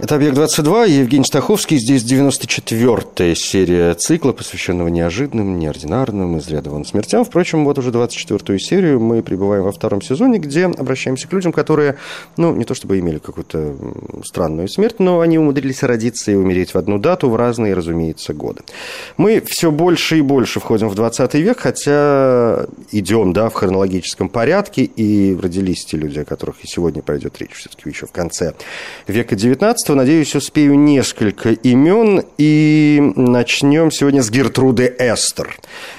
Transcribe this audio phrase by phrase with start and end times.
[0.00, 1.76] Это «Объект-22», Евгений Стаховский.
[1.76, 7.24] Здесь 94-я серия цикла, посвященного неожиданным, неординарным, из ряда вон смертям.
[7.24, 11.96] Впрочем, вот уже 24-ю серию мы прибываем во втором сезоне, где обращаемся к людям, которые,
[12.36, 13.74] ну, не то чтобы имели какую-то
[14.24, 18.62] странную смерть, но они умудрились родиться и умереть в одну дату в разные, разумеется, годы.
[19.16, 24.84] Мы все больше и больше входим в 20 век, хотя идем, да, в хронологическом порядке,
[24.84, 28.54] и родились те люди, о которых и сегодня пойдет речь, все-таки еще в конце
[29.08, 29.94] века 19 пространства.
[29.94, 32.22] Надеюсь, успею несколько имен.
[32.38, 35.56] И начнем сегодня с Гертруды Эстер,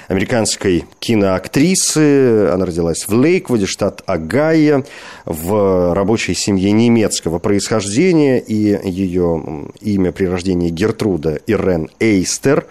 [0.08, 2.48] американской киноактрисы.
[2.52, 4.84] Она родилась в Лейквуде, штат Агая,
[5.24, 8.38] в рабочей семье немецкого происхождения.
[8.38, 12.66] И ее имя при рождении Гертруда Ирен Эйстер.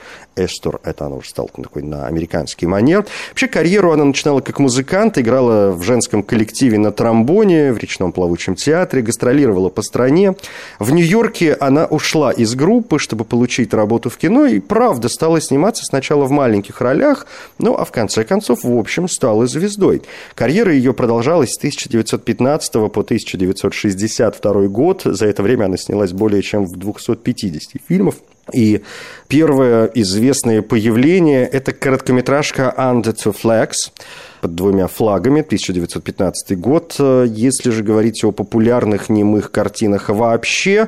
[0.45, 3.05] Эстер, это она уже стала такой на американский манер.
[3.29, 8.55] Вообще карьеру она начинала как музыкант, играла в женском коллективе на тромбоне, в речном плавучем
[8.55, 10.35] театре, гастролировала по стране.
[10.79, 15.83] В Нью-Йорке она ушла из группы, чтобы получить работу в кино, и правда стала сниматься
[15.85, 20.01] сначала в маленьких ролях, ну а в конце концов, в общем, стала звездой.
[20.35, 25.01] Карьера ее продолжалась с 1915 по 1962 год.
[25.03, 28.15] За это время она снялась более чем в 250 фильмов.
[28.53, 28.81] И
[29.27, 33.91] первое известное появление– это короткометражка «Under two flags»,
[34.41, 36.95] под двумя флагами, 1915 год.
[36.97, 40.87] Если же говорить о популярных немых картинах вообще,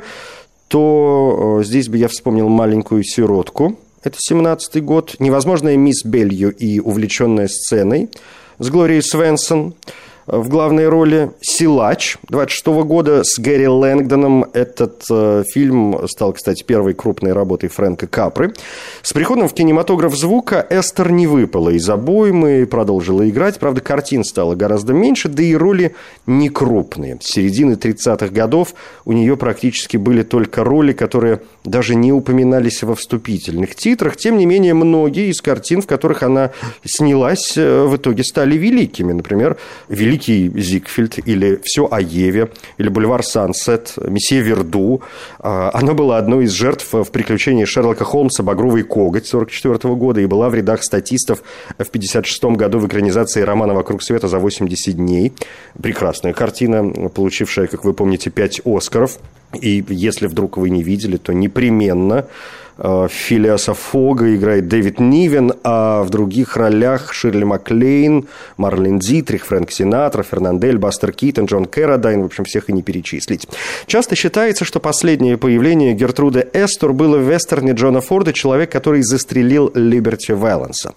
[0.70, 6.80] то э, здесь бы я вспомнил «Маленькую сиротку», это 17 год, «Невозможная мисс Белью» и
[6.80, 8.10] «Увлеченная сценой»
[8.58, 9.74] с Глорией Свенсон–
[10.32, 14.46] в главной роли «Силач» 26 года с Гэри Лэнгдоном.
[14.54, 18.54] Этот э, фильм стал, кстати, первой крупной работой Фрэнка Капры.
[19.02, 23.60] С приходом в кинематограф звука Эстер не выпала из обоймы продолжила играть.
[23.60, 27.18] Правда, картин стало гораздо меньше, да и роли не крупные.
[27.22, 32.96] С середины 30-х годов у нее практически были только роли, которые даже не упоминались во
[32.96, 34.18] вступительных титрах.
[34.18, 36.52] Тем не менее, многие из картин, в которых она
[36.84, 39.14] снялась, э, в итоге стали великими.
[39.14, 39.58] Например,
[39.88, 45.02] «Великий Зигфельд, или «Все о Еве», или «Бульвар Сансет», «Месье Верду».
[45.40, 50.26] А, она была одной из жертв в приключении Шерлока Холмса «Багровый коготь» 1944 года и
[50.26, 51.40] была в рядах статистов
[51.78, 55.34] в 1956 году в экранизации романа «Вокруг света за 80 дней».
[55.82, 59.20] Прекрасная картина, получившая, как вы помните, 5 «Оскаров».
[59.60, 62.26] И если вдруг вы не видели, то непременно
[62.78, 68.28] Филиаса Фога играет Дэвид Нивен, а в других ролях Ширли Маклейн,
[68.58, 73.48] Марлин Дитрих, Фрэнк Синатра, Фернандель, Бастер Китон, Джон Кэррадайн, в общем, всех и не перечислить.
[73.86, 79.72] Часто считается, что последнее появление Гертруды Астор было в вестерне Джона Форда «Человек, который застрелил
[79.76, 80.94] Либерти Вэланса».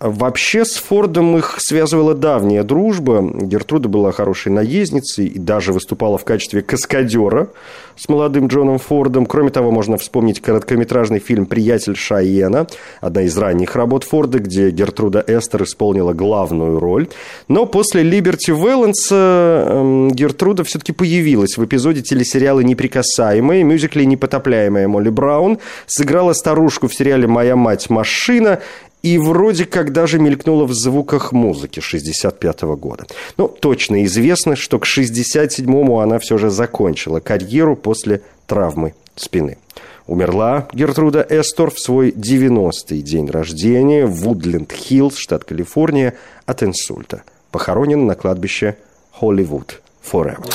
[0.00, 3.22] Вообще с Фордом их связывала давняя дружба.
[3.22, 7.48] Гертруда была хорошей наездницей и даже выступала в качестве каскадера
[7.96, 9.24] с молодым Джоном Фордом.
[9.24, 12.66] Кроме того, можно вспомнить короткометражный фильм «Приятель Шайена»,
[13.00, 17.08] одна из ранних работ Форда, где Гертруда Эстер исполнила главную роль.
[17.48, 25.10] Но после «Либерти Вэланса» эм, Гертруда все-таки появилась в эпизоде телесериала «Неприкасаемые», мюзикле «Непотопляемая» Молли
[25.10, 28.60] Браун, сыграла старушку в сериале «Моя мать машина»
[29.04, 33.04] и вроде как даже мелькнула в звуках музыки 65 -го года.
[33.36, 39.58] Ну, точно известно, что к 67-му она все же закончила карьеру после травмы спины.
[40.06, 47.22] Умерла Гертруда Эстор в свой 90-й день рождения в Вудленд-Хиллз, штат Калифорния, от инсульта.
[47.50, 48.76] Похоронен на кладбище
[49.12, 50.52] Холливуд Forever.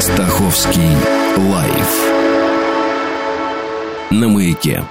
[0.00, 0.97] Стаховский
[4.58, 4.84] маяке.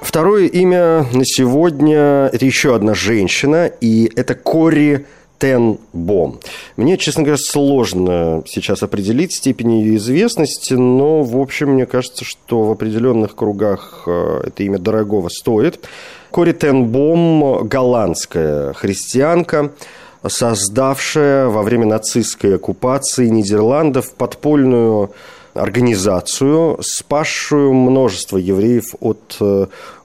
[0.00, 5.06] Второе имя на сегодня– это еще одна женщина, и это Кори
[5.38, 6.38] Тен Бом.
[6.76, 12.62] Мне, честно говоря, сложно сейчас определить степень ее известности, но, в общем, мне кажется, что
[12.62, 15.80] в определенных кругах э, это имя дорогого стоит.
[16.30, 19.72] Кори Тен Бом– голландская христианка,
[20.26, 25.10] создавшая во время нацистской оккупации Нидерландов подпольную
[25.56, 29.38] организацию, спасшую множество евреев от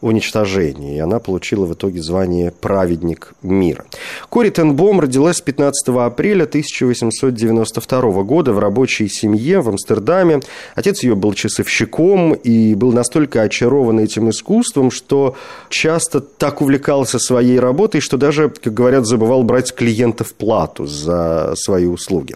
[0.01, 0.97] уничтожения.
[0.97, 3.85] И она получила в итоге звание «Праведник мира».
[4.29, 10.41] Кори Тенбом родилась 15 апреля 1892 года в рабочей семье в Амстердаме.
[10.75, 15.35] Отец ее был часовщиком и был настолько очарован этим искусством, что
[15.69, 21.85] часто так увлекался своей работой, что даже, как говорят, забывал брать клиентов плату за свои
[21.85, 22.35] услуги.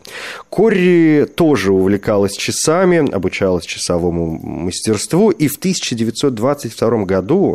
[0.49, 7.54] Кори тоже увлекалась часами, обучалась часовому мастерству, и в 1922 году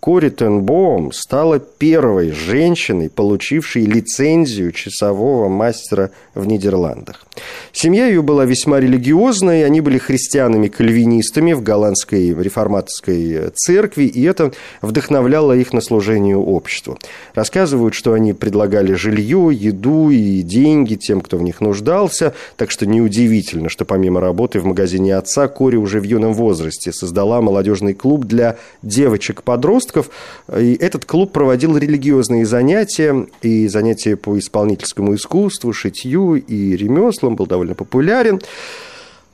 [0.00, 7.26] Кори Тенбоум стала первой женщиной, получившей лицензию часового мастера в Нидерландах.
[7.72, 15.52] Семья ее была весьма религиозной, они были христианами-кальвинистами в голландской реформаторской церкви, и это вдохновляло
[15.52, 16.98] их на служение обществу.
[17.34, 22.86] Рассказывают, что они предлагали жилье, еду и деньги тем, кто в них нуждался, так что
[22.86, 28.24] неудивительно, что помимо работы в магазине отца, Кори уже в юном возрасте создала молодежный клуб
[28.24, 30.10] для девочек-подростков, подростков.
[30.56, 37.46] И этот клуб проводил религиозные занятия, и занятия по исполнительскому искусству, шитью и ремеслам, был
[37.46, 38.40] довольно популярен.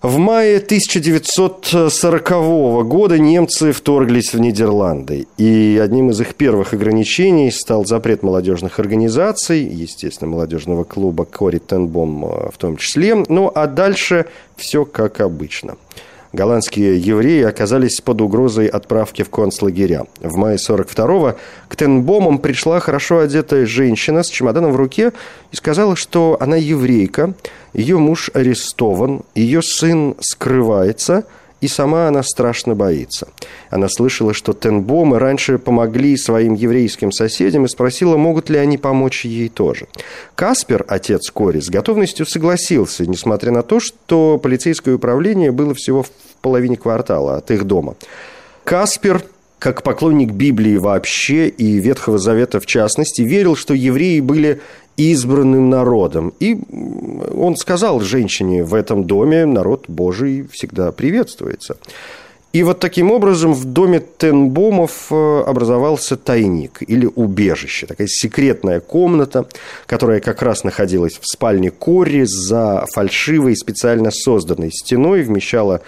[0.02, 2.30] В мае 1940
[2.86, 9.62] года немцы вторглись в Нидерланды, и одним из их первых ограничений стал запрет молодежных организаций,
[9.62, 13.14] естественно, молодежного клуба Кори Тенбом в том числе.
[13.28, 14.26] Ну, а дальше
[14.56, 15.76] все как обычно–
[16.36, 20.06] голландские евреи оказались под угрозой отправки в концлагеря.
[20.20, 21.36] В мае 42-го
[21.66, 25.12] к Тенбомам пришла хорошо одетая женщина с чемоданом в руке
[25.50, 27.34] и сказала, что она еврейка,
[27.72, 31.24] ее муж арестован, ее сын скрывается–
[31.66, 33.26] и сама она страшно боится.
[33.70, 39.24] Она слышала, что Тенбомы раньше помогли своим еврейским соседям и спросила, могут ли они помочь
[39.24, 39.88] ей тоже.
[40.36, 46.10] Каспер, отец Кори, с готовностью согласился, несмотря на то, что полицейское управление было всего в
[46.40, 47.96] половине квартала от их дома.
[48.62, 49.24] Каспер
[49.58, 54.60] как поклонник Библии вообще и Ветхого Завета в частности, верил, что евреи были
[54.96, 56.32] избранным народом.
[56.40, 56.58] И
[57.34, 61.76] он сказал женщине в этом доме, народ Божий всегда приветствуется.
[62.52, 69.46] И вот таким образом в доме Тенбомов э, образовался тайник или убежище, такая секретная комната,
[69.86, 75.82] которая как раз находилась в спальне Кори за фальшивой специально созданной стеной, вмещала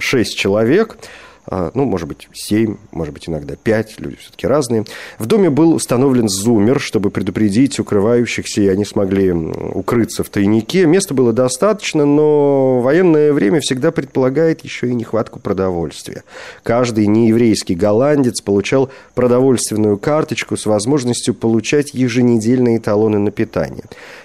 [0.00, 0.96] шесть человек–
[1.50, 4.84] ну, может быть, семь, может быть, иногда пять, люди все-таки разные.
[5.18, 10.86] В доме был установлен зумер, чтобы предупредить укрывающихся, и они смогли укрыться в тайнике.
[10.86, 16.24] Места было достаточно, но военное время всегда предполагает еще и нехватку продовольствия.
[16.62, 23.84] Каждый нееврейский голландец получал продовольственную карточку с возможностью получать еженедельные талоны на питание.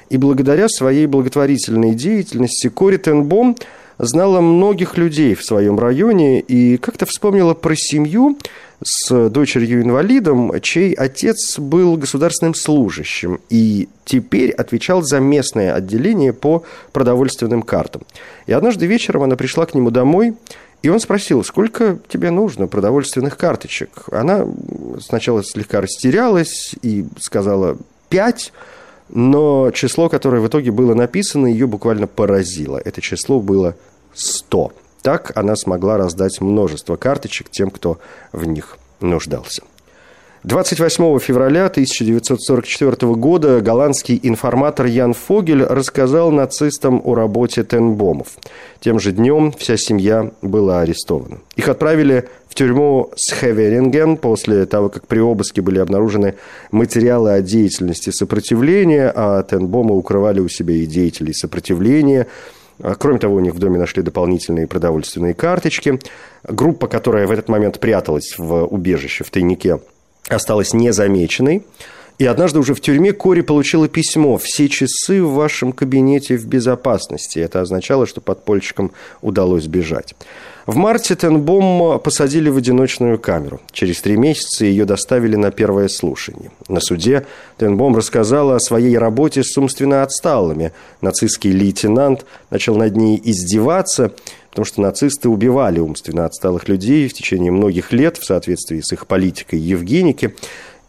[0.10, 3.56] И благодаря своей благотворительной деятельности Кори Тенбом–
[4.00, 8.38] знала многих людей в своем районе и как-то вспомнила про семью
[8.82, 16.64] с дочерью-инвалидом, чей отец был государственным служащим и теперь отвечал за местное отделение по
[16.94, 18.04] продовольственным картам.
[18.48, 20.34] И однажды вечером она пришла к нему домой,
[20.82, 24.06] и он спросил, сколько тебе нужно продовольственных карточек?
[24.12, 24.48] Она
[25.02, 28.54] сначала слегка растерялась и сказала «пять»,
[29.10, 32.80] но число, которое в итоге было написано, ее буквально поразило.
[32.84, 33.76] Это число было
[34.14, 34.72] 100.
[35.02, 38.00] Так она смогла раздать множество карточек тем, кто
[38.32, 39.64] в них нуждался.
[40.44, 48.38] 28 февраля 1944 года голландский информатор Ян Фогель рассказал нацистам о работе Тенбомов.
[48.80, 51.40] Тем же днем вся семья была арестована.
[51.58, 56.36] Их отправили в тюрьму Схеверинген после того, как при обыске были обнаружены
[56.72, 62.28] материалы о деятельности сопротивления, а Тенбома укрывали у себя и деятелей сопротивления–
[63.00, 66.00] кроме того, у них в доме нашли дополнительные продовольственные карточки.
[66.44, 69.80] Группа, которая в этот момент пряталась в убежище, в тайнике,
[70.28, 71.64] осталась незамеченной.
[72.20, 77.40] И однажды уже в тюрьме Кори получила письмо «Все часы в вашем кабинете в безопасности».
[77.40, 80.16] Это означало, что подпольщикам удалось сбежать.
[80.70, 83.60] В марте Тенбом посадили в одиночную камеру.
[83.72, 86.52] Через три месяца ее доставили на первое слушание.
[86.68, 87.26] На суде
[87.58, 90.72] Тенбом рассказала о своей работе с умственно отсталыми.
[91.02, 94.12] Нацистский лейтенант начал над ней издеваться,
[94.52, 99.08] потому что нацисты убивали умственно отсталых людей в течение многих лет в соответствии с их
[99.08, 100.36] политикой Евгеники.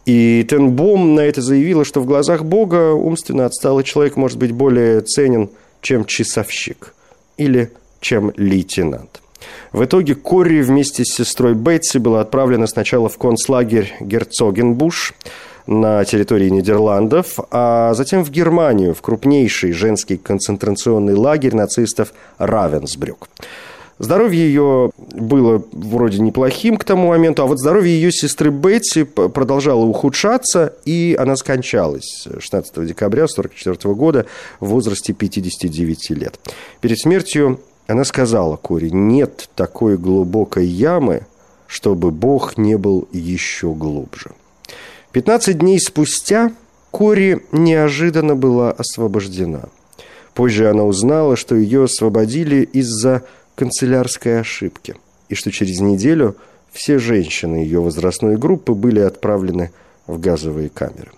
[0.05, 5.01] И Тенбом на это заявила, что в глазах Бога умственно отсталый человек может быть более
[5.01, 5.49] ценен,
[5.81, 6.93] чем часовщик
[7.37, 9.20] или чем лейтенант.
[9.71, 15.13] В итоге Корри вместе с сестрой Бетси была отправлена сначала в концлагерь Герцогенбуш
[15.67, 23.29] на территории Нидерландов, а затем в Германию, в крупнейший женский концентрационный лагерь нацистов Равенсбрюк.
[24.01, 29.85] Здоровье ее было вроде неплохим к тому моменту, а вот здоровье ее сестры Бетти продолжало
[29.85, 34.25] ухудшаться, и она скончалась 16 декабря 1944 года
[34.59, 36.39] в возрасте 59 лет.
[36.81, 41.25] Перед смертью она сказала Кори, нет такой глубокой ямы,
[41.67, 44.31] чтобы Бог не был еще глубже.
[45.11, 46.51] 15 дней спустя
[46.91, 49.69] Кори неожиданно была освобождена.
[50.33, 53.23] Позже она узнала, что ее освободили из-за
[53.55, 54.95] канцелярской ошибки,
[55.29, 56.35] и что через неделю
[56.71, 59.71] все женщины ее возрастной группы были отправлены
[60.07, 61.11] в газовые камеры.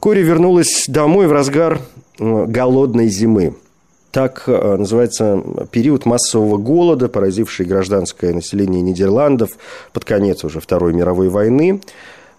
[0.00, 1.80] Кори вернулась домой в разгар
[2.18, 3.54] э, голодной зимы.
[4.14, 5.42] Так э, называется
[5.72, 9.58] период массового голода, поразивший гражданское население Нидерландов
[9.92, 11.80] под конец уже Второй мировой войны.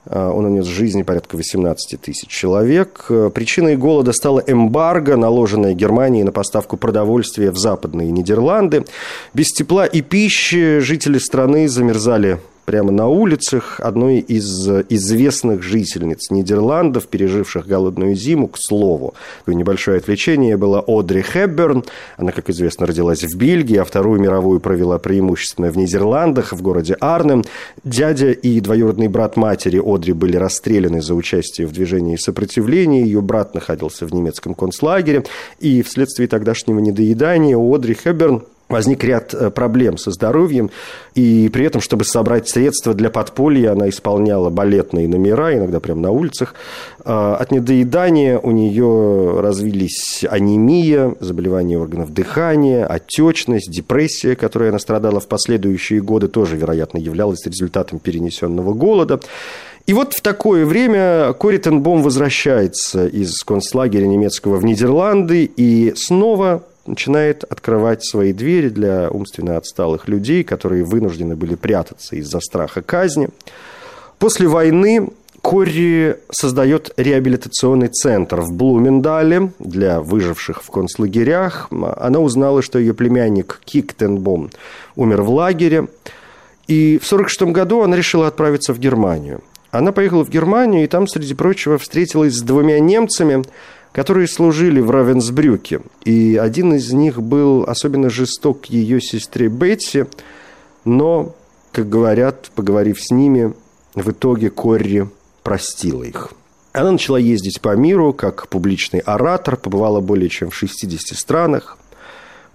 [0.06, 3.08] А, он унес жизни порядка 18 тысяч человек.
[3.10, 8.86] Э, причиной голода стала эмбарго, наложенная Германией на поставку продовольствия в западные Нидерланды.
[9.34, 17.08] Без тепла и пищи жители страны замерзали прямо на улицах одной из известных жительниц Нидерландов,
[17.08, 19.14] переживших голодную зиму, к слову.
[19.48, 21.84] Небольшое отвлечение было Одри Хепберн.
[22.18, 26.98] Она, как известно, родилась в Бельгии, а Вторую мировую провела преимущественно в Нидерландах, в городе
[27.00, 27.44] Арнем.
[27.84, 33.04] Дядя и двоюродный брат матери Одри были расстреляны за участие в движении сопротивления.
[33.04, 35.24] Ее брат находился в немецком концлагере.
[35.60, 40.72] И вследствие тогдашнего недоедания Одри Хепберн возник ряд э, проблем со здоровьем,
[41.14, 46.12] и при этом, чтобы собрать средства для подполья, она исполняла балетные номера, иногда прямо на
[46.12, 46.56] улицах.
[47.04, 55.20] А, от недоедания у нее развились анемия, заболевания органов дыхания, отечность, депрессия, которой она страдала
[55.20, 59.20] в последующие годы, тоже, вероятно, являлась результатом перенесенного голода.
[59.86, 66.64] И вот в такое время Кори Тенбом возвращается из концлагеря немецкого в Нидерланды и снова
[66.86, 73.30] начинает открывать свои двери для умственно отсталых людей, которые вынуждены были прятаться из-за страха казни.
[74.20, 75.10] После войны
[75.46, 81.70] Корри создает реабилитационный центр в Блумендале для выживших в концлагерях.
[81.98, 84.50] Она узнала, что ее племянник Киктенбом
[84.96, 85.88] умер в лагере.
[86.68, 89.42] И в 1946 году она решила отправиться в Германию.
[89.70, 93.44] Она поехала в Германию и там, среди прочего, встретилась с двумя немцами,
[93.96, 95.80] которые служили в Равенсбрюке.
[96.04, 100.08] И один из них был особенно жесток к ее сестре Бетси,
[100.84, 101.34] но,
[101.72, 103.54] как говорят, поговорив с ними,
[103.94, 105.08] в итоге Корри
[105.44, 106.34] простила их.
[106.74, 111.78] Она начала ездить по миру как публичный оратор, побывала более чем в 60 странах,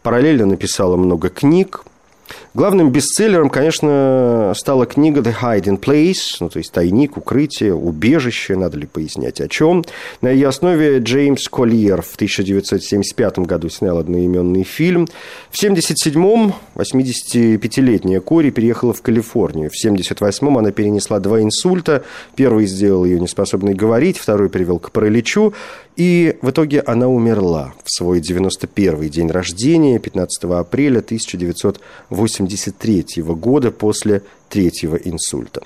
[0.02, 1.85] параллельно написала много книг,
[2.52, 8.76] Главным бестселлером, конечно, стала книга «The Hiding Place», ну, то есть «Тайник», «Укрытие», «Убежище», надо
[8.76, 9.85] ли пояснять о чем.
[10.21, 15.07] На ее основе Джеймс Коллиер в 1975 году снял одноименный фильм.
[15.52, 19.71] В 1977-м 85-летняя Кори переехала в Калифорнию.
[19.71, 22.02] В 1978-м она перенесла два инсульта.
[22.35, 25.54] Первый сделал ее неспособной говорить, второй привел к параличу.
[25.97, 31.02] И в итоге она умерла в свой 91-й день рождения, 15 апреля
[32.42, 35.62] 1983 года после третьего инсульта.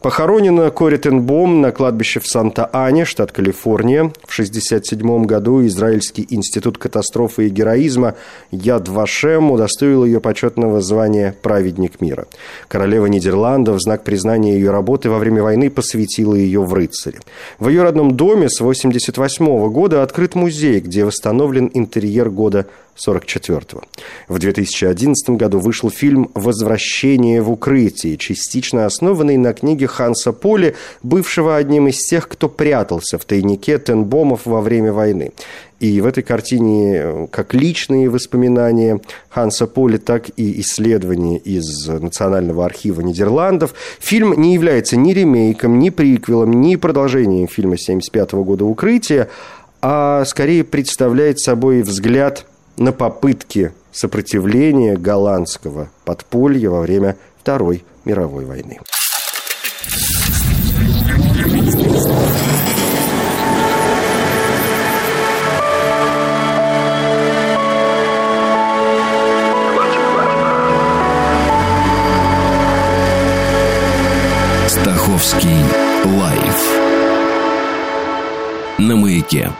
[0.00, 4.04] Похоронена Кори Тенбом на кладбище в Санта-Ане, штат Калифорния.
[4.24, 8.14] В 1967 году Израильский институт катастрофы и героизма
[8.50, 12.26] Яд Вашем удостоил ее почетного звания «Праведник мира».
[12.68, 17.18] Королева Нидерландов в знак признания ее работы во время войны посвятила ее в рыцаре.
[17.58, 23.82] В ее родном доме с 1988 года открыт музей, где восстановлен интерьер года 44-го.
[24.28, 31.56] В 2011 году вышел фильм «Возвращение в укрытие», частично основанный на книге Ханса Поли, бывшего
[31.56, 35.32] одним из тех, кто прятался в тайнике Тенбомов во время войны.
[35.80, 39.00] И в этой картине э, как личные воспоминания
[39.30, 43.74] Ханса Поли, так и исследования из Национального архива Нидерландов.
[43.98, 49.28] Фильм не является ни ремейком, ни приквелом, ни продолжением фильма 1975 года «Укрытие»,
[49.82, 52.44] а скорее представляет собой взгляд
[52.76, 58.78] на попытки сопротивления голландского подполья во время Второй мировой войны.
[74.68, 75.64] Стаховский
[76.04, 76.90] лайф
[78.78, 79.50] на маяке.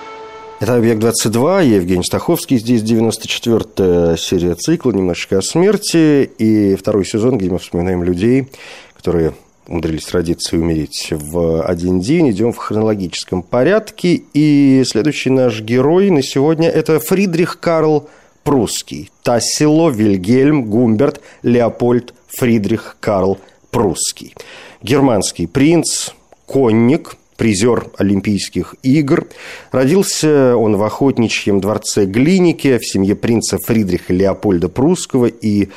[0.61, 2.59] Это «Объект-22», я Евгений Стаховский.
[2.59, 6.31] Здесь 94-я серия цикла «Немножечко о смерти».
[6.37, 8.49] И второй сезон, где мы вспоминаем людей,
[8.95, 9.33] которые
[9.67, 12.31] умудрились родиться и умереть в один день.
[12.31, 14.21] Идем в хронологическом порядке.
[14.35, 18.11] И следующий наш герой на сегодня– это Фридрих Карл
[18.45, 19.11] прусский.
[19.23, 23.38] Тассило, Вильгельм, Гумберт, Леопольд, Фридрих, Карл
[23.71, 24.35] Прусский.
[24.83, 26.11] Германский принц,
[26.45, 29.26] конник, призер Олимпийских игр.
[29.73, 35.68] Родился он в охотничьем дворце Глинике в семье принца Фридриха Леопольда Прусского и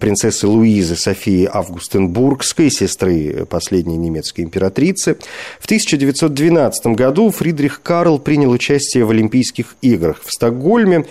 [0.00, 5.16] принцессы Луизы Софии Августенбургской, сестры последней немецкой императрицы.
[5.60, 11.04] В 1912 году Фридрих Карл принял участие в Олимпийских играх в Стокгольме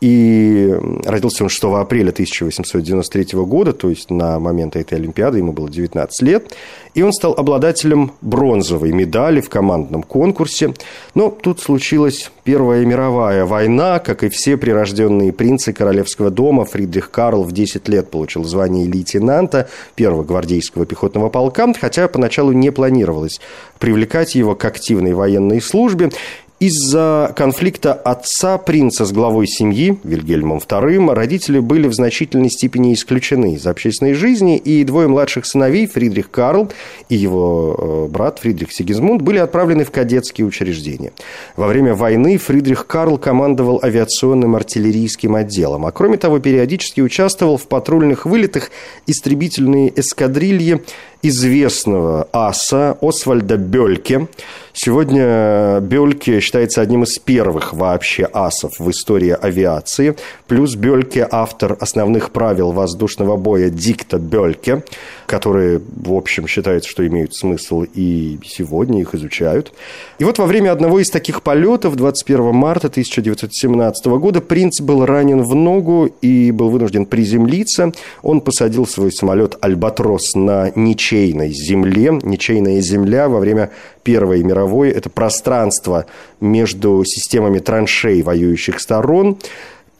[0.00, 5.68] и родился он 6 апреля 1893 года, то есть на момент этой Олимпиады ему было
[5.68, 6.56] 19 лет.
[6.94, 10.74] И он стал обладателем бронзовой медали в командном конкурсе.
[11.14, 14.00] Но тут случилась Первая мировая война.
[14.00, 19.68] Как и все прирожденные принцы королевского дома, Фридрих Карл в 10 лет получил звание лейтенанта
[19.94, 23.40] первого гвардейского пехотного полка, хотя поначалу не планировалось
[23.78, 26.10] привлекать его к активной военной службе.
[26.60, 33.54] Из-за конфликта отца принца с главой семьи, Вильгельмом II, родители были в значительной степени исключены
[33.54, 36.70] из общественной жизни, и двое младших сыновей, Фридрих Карл
[37.08, 41.14] и его э, брат Фридрих Сигизмунд, были отправлены в кадетские учреждения.
[41.56, 47.68] Во время войны Фридрих Карл командовал авиационным артиллерийским отделом, а кроме того периодически участвовал в
[47.68, 48.70] патрульных вылетах
[49.06, 50.82] истребительные эскадрильи
[51.22, 54.28] известного аса Освальда Бельке.
[54.72, 60.16] Сегодня Бельке считается одним из первых вообще асов в истории авиации.
[60.46, 64.84] Плюс Бельке автор основных правил воздушного боя Дикта Бельке,
[65.26, 69.72] которые, в общем, считается, что имеют смысл и сегодня их изучают.
[70.18, 75.42] И вот во время одного из таких полетов 21 марта 1917 года принц был ранен
[75.42, 77.92] в ногу и был вынужден приземлиться.
[78.22, 82.18] Он посадил свой самолет «Альбатрос» на ничего ничейной земле.
[82.22, 83.70] Ничейная земля во время
[84.02, 86.06] Первой мировой– это пространство
[86.40, 89.38] между системами траншей воюющих сторон.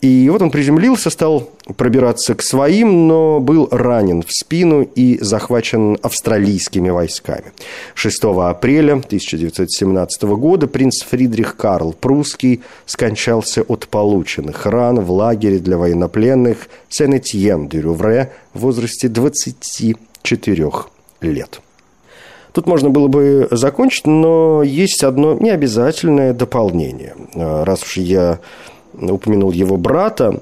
[0.01, 5.99] И вот он приземлился, стал пробираться к своим, но был ранен в спину и захвачен
[6.01, 7.53] австралийскими войсками.
[7.95, 15.77] 6 апреля 1917 года принц Фридрих Карл Прусский скончался от полученных ран в лагере для
[15.77, 20.71] военнопленных Сен-Этьен-дю-Рювре в возрасте 24
[21.21, 21.61] лет.
[22.53, 27.15] Тут можно было бы закончить, но есть одно необязательное дополнение.
[27.35, 28.41] Раз уж я
[28.93, 30.41] упомянул его брата,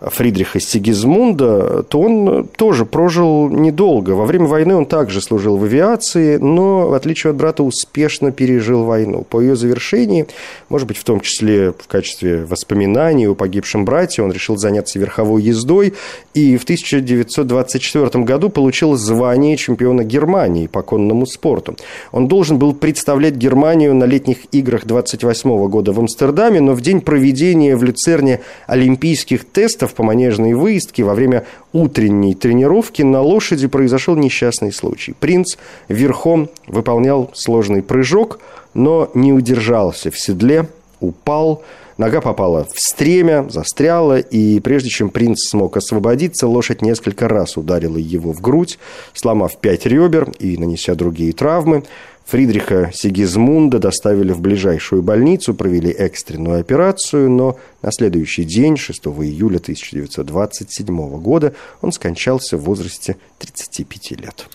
[0.00, 4.12] Фридриха Сигизмунда, то он тоже прожил недолго.
[4.12, 8.84] Во время войны он также служил в авиации, но, в отличие от брата, успешно пережил
[8.84, 9.26] войну.
[9.28, 10.26] По ее завершении,
[10.68, 15.42] может быть, в том числе в качестве воспоминаний о погибшем брате, он решил заняться верховой
[15.42, 15.94] ездой
[16.32, 21.76] и в 1924 году получил звание чемпиона Германии по конному спорту.
[22.12, 27.00] Он должен был представлять Германию на летних играх 28 года в Амстердаме, но в день
[27.00, 34.16] проведения в Люцерне олимпийских тестов в манежной выездке во время утренней тренировки на лошади произошел
[34.16, 35.14] несчастный случай.
[35.18, 35.56] Принц
[35.88, 38.40] верхом выполнял сложный прыжок,
[38.74, 40.68] но не удержался в седле,
[41.00, 41.62] упал,
[41.98, 47.96] Нога попала в стремя, застряла, и прежде чем принц смог освободиться, лошадь несколько раз ударила
[47.96, 48.78] его в грудь,
[49.14, 51.82] сломав пять ребер и нанеся другие травмы.
[52.24, 59.56] Фридриха Сигизмунда доставили в ближайшую больницу, провели экстренную операцию, но на следующий день, 6 июля
[59.56, 64.46] 1927 года, он скончался в возрасте 35 лет.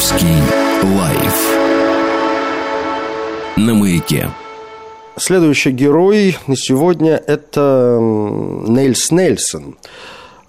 [0.00, 0.28] Стаховский
[0.96, 1.58] лайф
[3.56, 4.30] на маяке.
[5.18, 9.76] Следующий герой на сегодня это Нельс Нельсон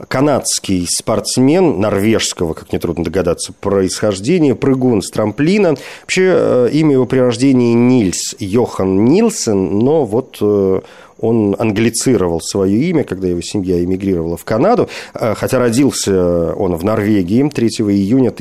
[0.08, 5.76] канадский спортсмен норвежского, как нетрудно догадаться, происхождения, прыгун с трамплина.
[6.02, 10.82] Вообще, э, имя его при рождении Нильс Йохан Нилсен, но вот э,
[11.20, 16.84] он англицировал свое имя, когда его семья эмигрировала в Канаду, э, хотя родился он в
[16.84, 18.32] Норвегии 3 июня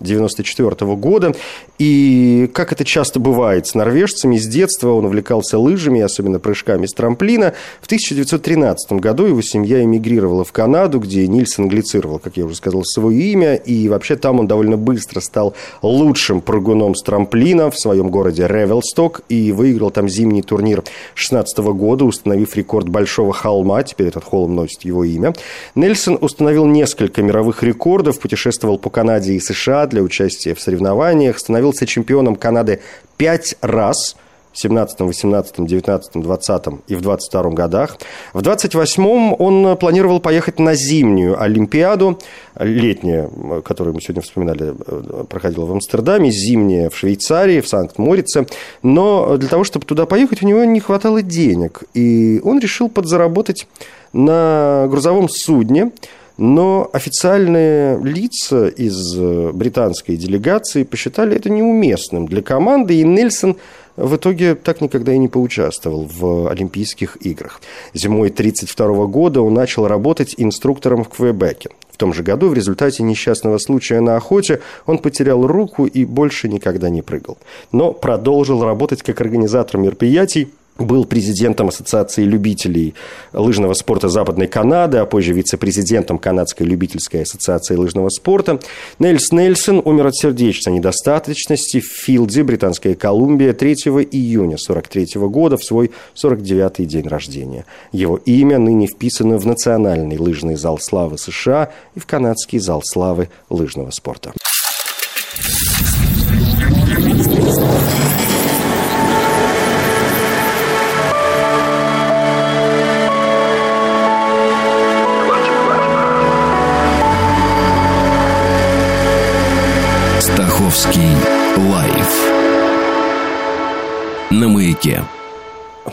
[0.00, 1.34] 1894 года.
[1.78, 6.92] И, как это часто бывает с норвежцами, с детства он увлекался лыжами, особенно прыжками с
[6.92, 7.54] трамплина.
[7.80, 12.82] В 1913 году его семья эмигрировала в Канаду, где Нильс англицировал, как я уже сказал,
[12.84, 18.10] свое имя, и вообще там он довольно быстро стал лучшим прыгуном с трамплина в своем
[18.10, 20.82] городе Ревелсток и выиграл там зимний турнир
[21.14, 25.34] 16 года, установив рекорд Большого холма, теперь этот холм носит его имя.
[25.74, 31.86] Нельсон установил несколько мировых рекордов, путешествовал по Канаде и США для участия в соревнованиях, становился
[31.86, 32.80] чемпионом Канады
[33.16, 34.16] пять раз–
[34.52, 37.98] 17, 18, 19, 20 и в 22 годах.
[38.32, 42.18] В 28-м он планировал поехать на зимнюю Олимпиаду,
[42.58, 43.30] летняя,
[43.64, 48.46] которую мы сегодня вспоминали, э, проходила в Амстердаме, зимняя в Швейцарии, в Санкт-Морице.
[48.82, 51.84] Но для того, чтобы туда поехать, у него не хватало денег.
[51.94, 53.68] И он решил подзаработать
[54.12, 55.92] на грузовом судне,
[56.40, 63.58] но официальные лица из э, британской делегации посчитали это неуместным для команды, и Нельсон
[63.98, 67.60] в итоге так никогда и не поучаствовал в Олимпийских играх.
[67.92, 71.68] Зимой 1932 года он начал работать инструктором в Квебеке.
[71.92, 76.48] В том же году в результате несчастного случая на охоте он потерял руку и больше
[76.48, 77.36] никогда не прыгал.
[77.70, 82.94] Но продолжил работать как организатор мероприятий был президентом Ассоциации любителей
[83.32, 88.60] лыжного спорта Западной Канады, а позже вице-президентом Канадской любительской ассоциации лыжного спорта.
[88.98, 93.72] Нельс Нельсон умер от сердечной недостаточности в Филде, Британская Колумбия, 3
[94.10, 97.66] июня 1943 года в свой 49-й день рождения.
[97.92, 103.28] Его имя ныне вписано в Национальный лыжный зал славы США и в Канадский зал славы
[103.48, 104.32] лыжного спорта.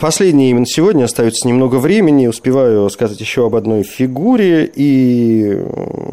[0.00, 2.26] Последнее именно сегодня остается немного времени.
[2.26, 4.70] Успеваю сказать еще об одной фигуре.
[4.72, 5.58] И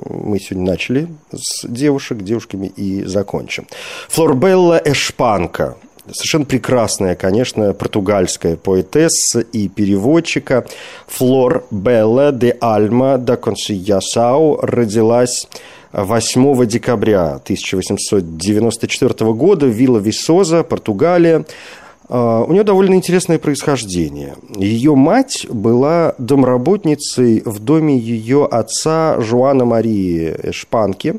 [0.09, 3.67] мы сегодня начали с девушек, девушками и закончим.
[4.09, 5.75] Флорбелла Эшпанка.
[6.11, 10.65] Совершенно прекрасная, конечно, португальская поэтесса и переводчика
[11.07, 15.47] Флор Белла де Альма да Консиясау родилась
[15.91, 21.45] 8 декабря 1894 года в Вилла Висоза, Португалия.
[22.07, 24.35] А, у нее довольно интересное происхождение.
[24.55, 31.15] Ее мать была домработницей в доме ее отца Жуана Марии Шпанки.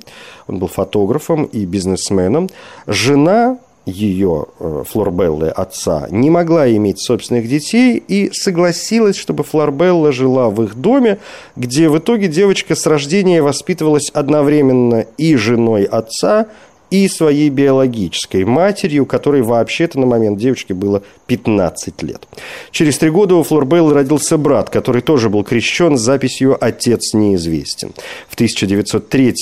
[0.46, 2.48] Он был фотографом и бизнесменом.
[2.86, 10.50] Жена ее, э, Флорбеллы, отца, не могла иметь собственных детей и согласилась, чтобы Флорбелла жила
[10.50, 11.18] в их доме,
[11.54, 16.46] где в итоге девочка с рождения воспитывалась одновременно и женой отца,
[16.90, 22.26] и своей биологической матерью, которой вообще-то на момент девочки было 15 лет.
[22.70, 27.92] Через три года у Флорбелл родился брат, который тоже был крещен с записью «Отец неизвестен».
[28.28, 29.34] В 1903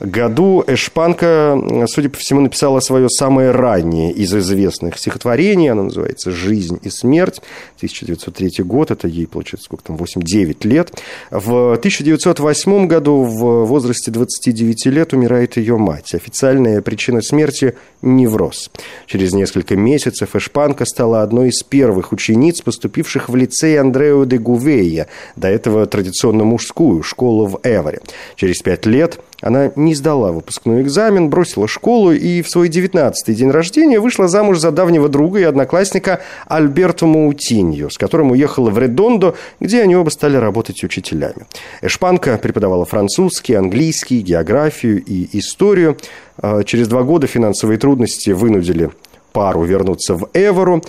[0.00, 5.68] году Эшпанка, судя по всему, написала свое самое раннее из известных стихотворений.
[5.68, 7.40] Оно называется «Жизнь и смерть».
[7.76, 10.92] 1903 год, это ей, получается, сколько там, 8-9 лет.
[11.30, 16.14] В 1908 году в возрасте 29 лет умирает ее мать.
[16.14, 18.70] Официальная причина смерти– невроз.
[19.06, 25.08] Через несколько месяцев Эшпанка стала одной из первых учениц, поступивших в лицей Андрео де Гувея,
[25.36, 28.00] до этого традиционно мужскую школу в Эваре.
[28.36, 33.50] Через пять лет она не сдала выпускной экзамен, бросила школу и в свой девятнадцатый день
[33.50, 39.34] рождения вышла замуж за давнего друга и одноклассника Альберто Маутиньо, с которым уехала в Редондо,
[39.58, 41.46] где они оба стали работать учителями.
[41.82, 45.96] Эшпанка преподавала французский, английский, географию и историю.
[46.38, 48.90] А, через два года финансовые трудности вынудили
[49.32, 50.82] пару вернуться в Эвору.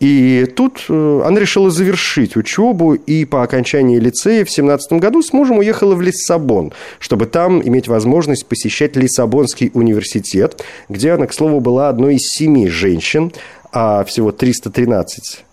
[0.00, 5.32] И тут э, она решила завершить учебу, и по окончании лицея в 17 году с
[5.32, 11.60] мужем уехала в Лиссабон, чтобы там иметь возможность посещать Лиссабонский университет, где она, к слову,
[11.60, 13.32] была одной из семи женщин,
[13.72, 15.44] а всего 313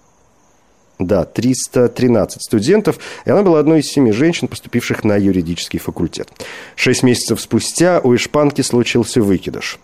[1.06, 6.30] да, 313 студентов, и она была одной из семи женщин, поступивших на юридический факультет.
[6.75, 9.80] Шесть месяцев спустя у Ишпанки случился выкидыш.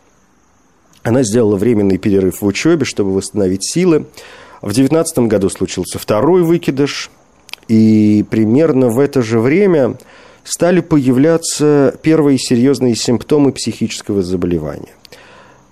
[1.03, 4.05] Она сделала временный перерыв в учебе, чтобы восстановить силы.
[4.61, 7.09] В 2019 году случился второй выкидыш,
[7.67, 9.97] и примерно в это же время
[10.43, 14.93] стали появляться первые серьезные симптомы психического заболевания.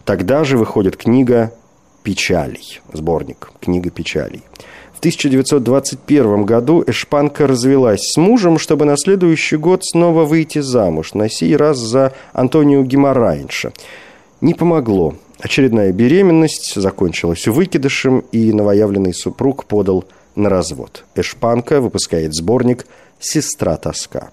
[0.04, 1.54] Тогда же выходит книга
[2.04, 4.44] «Печалей», сборник «Книга печалей».
[4.94, 11.30] В 1921 году Эшпанка развелась с мужем, чтобы на следующий год снова выйти замуж, на
[11.30, 13.74] сей раз за Антонио Гимарайнша.
[14.42, 15.16] Не помогло.
[15.40, 21.06] Очередная беременность закончилась выкидышем, и новоявленный супруг подал на развод.
[21.16, 22.86] Эшпанка выпускает сборник
[23.20, 24.30] «Сестра тоска».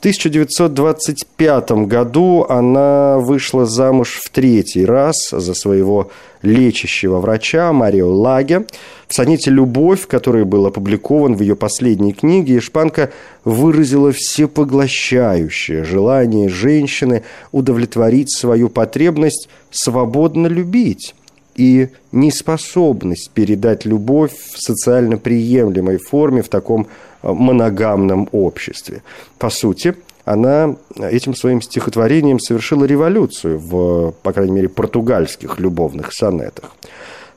[0.00, 6.10] В 1925 году она вышла замуж в третий раз за своего
[6.40, 8.64] лечащего врача Марио Лаге.
[9.08, 13.12] В сонете «Любовь», который был опубликован в ее последней книге, Шпанка
[13.44, 21.14] выразила всепоглощающее желание женщины удовлетворить свою потребность свободно любить
[21.56, 26.86] и неспособность передать любовь в социально приемлемой форме в таком
[27.22, 29.02] моногамном обществе.
[29.38, 36.72] По сути, она этим своим стихотворением совершила революцию в, по крайней мере, португальских любовных сонетах.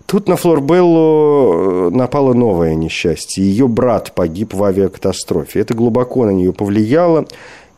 [0.05, 3.43] Тут на Флорбеллу э, напало новое несчастье.
[3.43, 5.61] Ее брат погиб в авиакатастрофе.
[5.61, 7.25] Это глубоко на нее повлияло.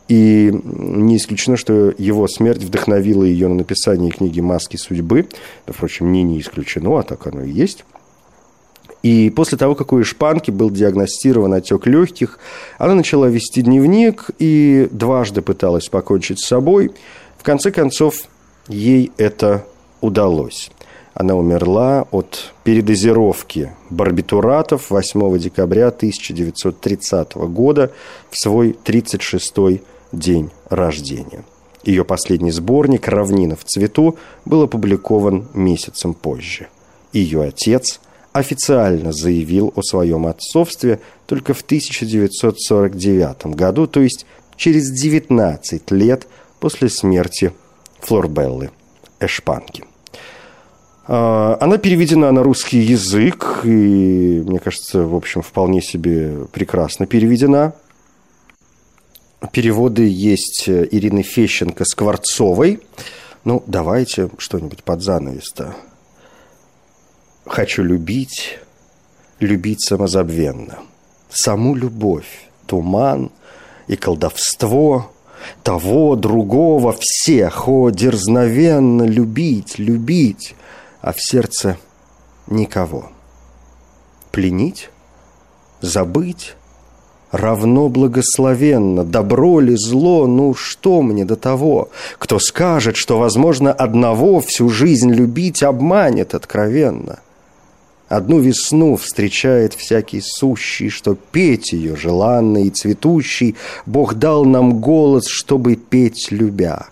[0.08, 5.26] И не исключено, что его смерть вдохновила ее на написание книги «Маски судьбы».
[5.66, 7.84] Впрочем, не не исключено, а так оно и есть.
[9.06, 12.40] И после того, как у Ишпанки был диагностирован отек легких,
[12.76, 16.90] она начала вести дневник и дважды пыталась покончить с собой.
[17.38, 18.22] В конце концов,
[18.66, 19.64] ей это
[20.00, 20.72] удалось.
[21.14, 27.92] Она умерла от передозировки барбитуратов 8 декабря 1930 года
[28.28, 31.44] в свой 36-й день рождения.
[31.84, 36.66] Ее последний сборник «Равнина в цвету» был опубликован месяцем позже.
[37.12, 38.00] Ее отец
[38.38, 46.26] официально заявил о своем отцовстве только в 1949 году, то есть через 19 лет
[46.60, 47.52] после смерти
[48.00, 48.70] Флорбеллы
[49.20, 49.84] Эшпанки.
[51.08, 57.74] А, она переведена на русский язык, и, мне кажется, в общем, вполне себе прекрасно переведена.
[59.52, 62.82] Переводы есть Ирины Фещенко-Скворцовой.
[63.44, 65.76] Ну, давайте что-нибудь под занавес-то.
[67.46, 68.58] «Хочу любить,
[69.40, 70.78] любить самозабвенно.
[71.30, 73.30] Саму любовь, туман
[73.86, 75.10] и колдовство,
[75.62, 80.54] того, другого, всех, о, дерзновенно любить, любить»
[81.06, 81.78] а в сердце
[82.48, 83.12] никого.
[84.32, 84.90] Пленить,
[85.80, 86.56] забыть
[87.30, 91.90] равно благословенно, добро ли зло, ну что мне до того?
[92.18, 97.20] Кто скажет, что возможно одного всю жизнь любить, обманет откровенно.
[98.08, 105.26] Одну весну встречает всякий сущий, что петь ее желанный и цветущий, Бог дал нам голос,
[105.26, 106.86] чтобы петь любя.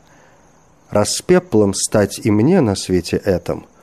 [0.90, 3.66] Распеплом стать и мне на свете этом—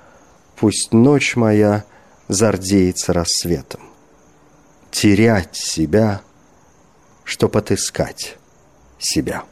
[0.62, 1.86] пусть ночь моя
[2.28, 3.82] зардеется рассветом.
[4.91, 6.22] Терять себя,
[7.24, 8.38] чтоб отыскать
[9.00, 9.44] себя.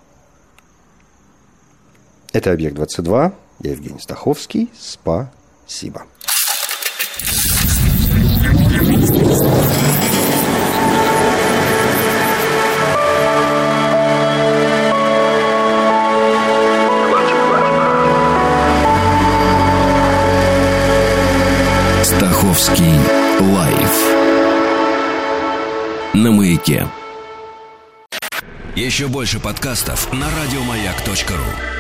[2.31, 3.33] Это «Объект-22».
[3.61, 4.69] Я Евгений Стаховский.
[4.77, 6.05] Спасибо.
[22.59, 22.99] Московский
[23.39, 23.93] лайф
[26.13, 26.87] на маяке.
[28.75, 31.78] Еще больше подкастов на радиомаяк.ру.